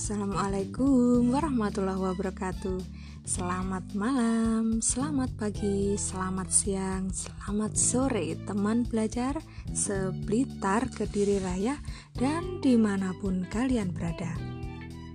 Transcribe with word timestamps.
Assalamualaikum 0.00 1.28
warahmatullahi 1.28 2.00
wabarakatuh. 2.00 2.80
Selamat 3.20 3.84
malam, 3.92 4.80
selamat 4.80 5.28
pagi, 5.36 5.92
selamat 6.00 6.48
siang, 6.48 7.12
selamat 7.12 7.76
sore 7.76 8.32
teman 8.48 8.88
belajar 8.88 9.36
Seblitar 9.76 10.88
Kediri 10.88 11.44
Raya 11.44 11.76
dan 12.16 12.64
di 12.64 12.80
mana 12.80 13.12
pun 13.20 13.44
kalian 13.44 13.92
berada. 13.92 14.32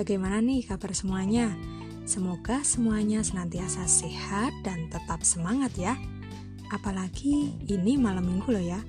Bagaimana 0.00 0.40
nih 0.40 0.64
kabar 0.64 0.96
semuanya? 0.96 1.52
Semoga 2.08 2.64
semuanya 2.64 3.20
senantiasa 3.20 3.84
sehat 3.84 4.64
dan 4.64 4.88
tetap 4.88 5.20
semangat 5.28 5.76
ya. 5.76 5.92
Apalagi 6.72 7.52
ini 7.68 8.00
malam 8.00 8.24
minggu 8.24 8.48
loh 8.48 8.64
ya 8.64 8.80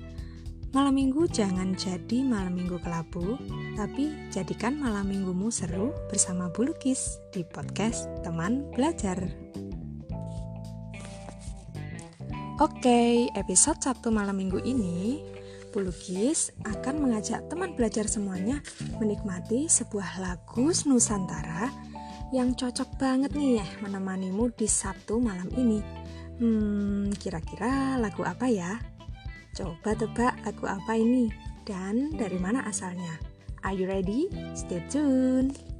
Malam 0.72 0.96
minggu 0.96 1.28
jangan 1.28 1.76
jadi 1.76 2.24
malam 2.24 2.56
minggu 2.56 2.80
kelabu, 2.80 3.36
tapi 3.76 4.08
jadikan 4.32 4.80
malam 4.80 5.04
minggumu 5.04 5.52
seru 5.52 5.92
bersama 6.08 6.48
Bulukis 6.48 7.20
di 7.28 7.44
podcast 7.44 8.08
Teman 8.24 8.72
Belajar. 8.72 9.20
Oke, 12.56 13.28
episode 13.36 13.84
Sabtu 13.84 14.08
malam 14.08 14.40
minggu 14.40 14.64
ini 14.64 15.20
Bulukis 15.76 16.56
akan 16.64 17.04
mengajak 17.04 17.44
teman 17.52 17.76
belajar 17.76 18.08
semuanya 18.08 18.64
menikmati 18.96 19.68
sebuah 19.68 20.24
lagu 20.24 20.72
Nusantara 20.88 21.68
yang 22.32 22.56
cocok 22.56 22.96
banget 22.96 23.36
nih 23.36 23.60
ya 23.60 23.66
menemanimu 23.84 24.48
di 24.56 24.64
Sabtu 24.64 25.20
malam 25.20 25.52
ini. 25.52 25.84
Hmm, 26.40 27.12
kira-kira 27.12 28.00
lagu 28.00 28.24
apa 28.24 28.48
ya? 28.48 28.80
Coba 29.52 29.92
tebak 29.92 30.34
lagu 30.48 30.64
apa 30.64 30.96
ini 30.96 31.28
dan 31.68 32.08
dari 32.16 32.40
mana 32.40 32.64
asalnya? 32.64 33.20
Are 33.60 33.76
you 33.76 33.84
ready? 33.84 34.32
Stay 34.56 34.80
tuned. 34.88 35.71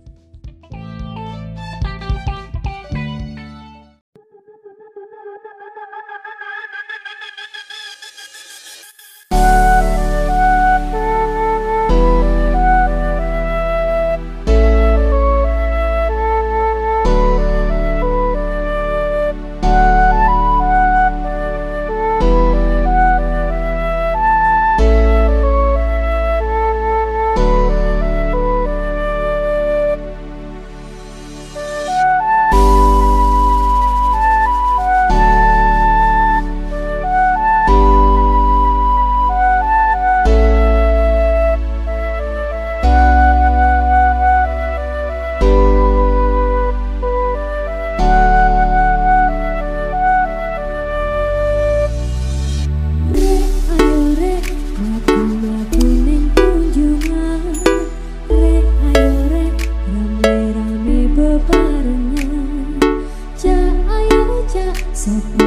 So. 65.02 65.41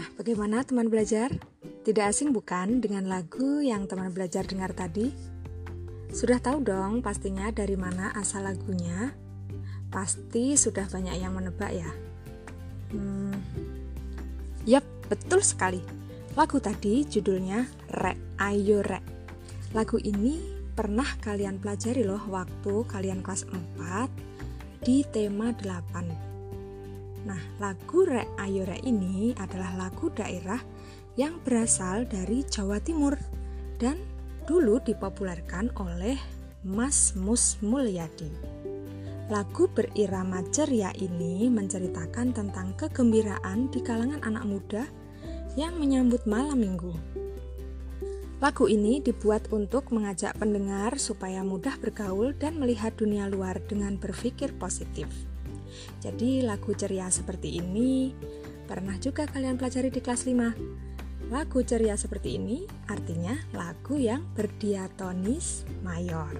Nah, 0.00 0.08
bagaimana 0.16 0.64
teman 0.64 0.88
belajar? 0.88 1.28
Tidak 1.84 2.00
asing 2.00 2.32
bukan 2.32 2.80
dengan 2.80 3.04
lagu 3.04 3.60
yang 3.60 3.84
teman 3.84 4.08
belajar 4.08 4.48
dengar 4.48 4.72
tadi? 4.72 5.12
Sudah 6.08 6.40
tahu 6.40 6.64
dong 6.64 7.04
pastinya 7.04 7.52
dari 7.52 7.76
mana 7.76 8.08
asal 8.16 8.48
lagunya? 8.48 9.12
Pasti 9.92 10.56
sudah 10.56 10.88
banyak 10.88 11.20
yang 11.20 11.36
menebak 11.36 11.76
ya. 11.76 11.92
Hmm, 12.96 13.36
yap, 14.64 14.88
betul 15.12 15.44
sekali. 15.44 15.84
Lagu 16.32 16.56
tadi 16.64 17.04
judulnya 17.04 17.68
Re 17.92 18.40
Ayo 18.40 18.80
Re. 18.80 19.04
Lagu 19.76 20.00
ini 20.00 20.40
pernah 20.72 21.12
kalian 21.20 21.60
pelajari 21.60 22.08
loh 22.08 22.24
waktu 22.24 22.88
kalian 22.88 23.20
kelas 23.20 23.44
4 23.44 24.80
di 24.80 25.04
tema 25.04 25.52
8 25.52 26.29
Nah, 27.28 27.40
lagu 27.60 28.08
Rek 28.08 28.28
Ayo 28.40 28.64
ini 28.80 29.36
adalah 29.36 29.76
lagu 29.76 30.08
daerah 30.08 30.60
yang 31.20 31.36
berasal 31.44 32.08
dari 32.08 32.40
Jawa 32.48 32.80
Timur 32.80 33.12
dan 33.76 34.00
dulu 34.48 34.80
dipopulerkan 34.80 35.76
oleh 35.76 36.16
Mas 36.64 37.12
Mus 37.12 37.60
Mulyadi. 37.60 38.32
Lagu 39.30 39.70
berirama 39.70 40.42
ceria 40.50 40.90
ini 40.96 41.46
menceritakan 41.46 42.34
tentang 42.34 42.74
kegembiraan 42.74 43.70
di 43.70 43.78
kalangan 43.78 44.24
anak 44.26 44.44
muda 44.48 44.84
yang 45.54 45.78
menyambut 45.78 46.26
malam 46.26 46.58
minggu. 46.58 46.90
Lagu 48.40 48.66
ini 48.66 49.04
dibuat 49.04 49.52
untuk 49.52 49.92
mengajak 49.92 50.32
pendengar 50.40 50.96
supaya 50.96 51.44
mudah 51.44 51.76
bergaul 51.76 52.32
dan 52.32 52.56
melihat 52.56 52.96
dunia 52.96 53.28
luar 53.28 53.60
dengan 53.68 54.00
berpikir 54.00 54.56
positif. 54.56 55.29
Jadi 56.02 56.42
lagu 56.42 56.72
ceria 56.72 57.10
seperti 57.10 57.58
ini 57.58 58.14
pernah 58.68 58.94
juga 58.98 59.26
kalian 59.26 59.58
pelajari 59.58 59.90
di 59.90 60.00
kelas 60.02 60.26
5. 60.26 61.30
Lagu 61.30 61.62
ceria 61.62 61.94
seperti 61.94 62.38
ini 62.38 62.66
artinya 62.90 63.38
lagu 63.54 63.94
yang 63.94 64.26
berdiatonis 64.34 65.62
mayor. 65.86 66.34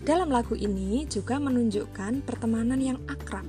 Dalam 0.00 0.32
lagu 0.32 0.56
ini 0.56 1.04
juga 1.06 1.36
menunjukkan 1.36 2.24
pertemanan 2.24 2.80
yang 2.80 2.98
akrab. 3.06 3.44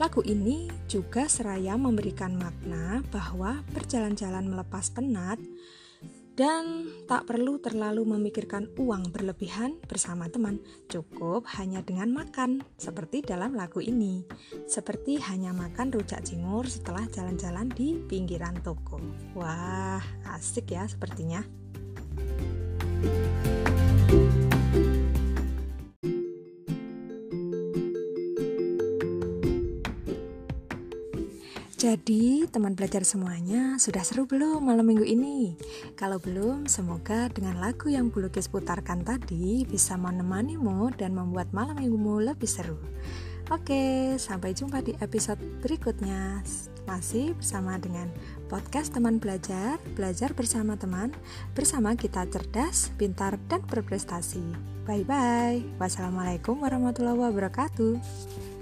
Lagu 0.00 0.20
ini 0.24 0.68
juga 0.88 1.28
seraya 1.28 1.76
memberikan 1.76 2.36
makna 2.36 3.04
bahwa 3.12 3.60
berjalan-jalan 3.72 4.48
melepas 4.48 4.88
penat 4.92 5.36
dan 6.40 6.88
tak 7.04 7.28
perlu 7.28 7.60
terlalu 7.60 8.16
memikirkan 8.16 8.72
uang 8.80 9.12
berlebihan 9.12 9.76
bersama 9.84 10.24
teman, 10.32 10.56
cukup 10.88 11.44
hanya 11.60 11.84
dengan 11.84 12.08
makan, 12.16 12.64
seperti 12.80 13.20
dalam 13.20 13.52
lagu 13.52 13.84
ini. 13.84 14.24
Seperti 14.64 15.20
hanya 15.20 15.52
makan 15.52 15.92
rujak 15.92 16.24
cingur 16.24 16.64
setelah 16.64 17.04
jalan-jalan 17.12 17.68
di 17.68 18.00
pinggiran 18.08 18.56
toko. 18.64 18.96
Wah, 19.36 20.00
asik 20.32 20.72
ya 20.72 20.88
sepertinya. 20.88 21.44
Jadi, 31.80 32.44
teman 32.52 32.76
belajar 32.76 33.08
semuanya 33.08 33.80
sudah 33.80 34.04
seru 34.04 34.28
belum 34.28 34.68
malam 34.68 34.84
minggu 34.84 35.00
ini? 35.00 35.56
Kalau 35.96 36.20
belum, 36.20 36.68
semoga 36.68 37.32
dengan 37.32 37.56
lagu 37.56 37.88
yang 37.88 38.12
Bulukis 38.12 38.52
putarkan 38.52 39.00
tadi 39.00 39.64
bisa 39.64 39.96
menemanimu 39.96 40.92
dan 41.00 41.16
membuat 41.16 41.48
malam 41.56 41.80
minggumu 41.80 42.20
lebih 42.20 42.44
seru. 42.44 42.76
Oke, 43.48 44.12
sampai 44.20 44.52
jumpa 44.52 44.84
di 44.84 44.92
episode 45.00 45.40
berikutnya. 45.64 46.44
Masih 46.84 47.32
bersama 47.40 47.80
dengan 47.80 48.12
podcast 48.52 48.92
teman 48.92 49.16
belajar, 49.16 49.80
belajar 49.96 50.36
bersama 50.36 50.76
teman, 50.76 51.16
bersama 51.56 51.96
kita 51.96 52.28
cerdas, 52.28 52.92
pintar, 53.00 53.40
dan 53.48 53.64
berprestasi. 53.64 54.44
Bye-bye. 54.84 55.80
Wassalamualaikum 55.80 56.60
warahmatullahi 56.60 57.24
wabarakatuh. 57.24 58.59